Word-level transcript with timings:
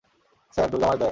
Sir, 0.53 0.67
Durga 0.71 0.85
মায়ের 0.87 0.89
দয়া। 0.89 0.99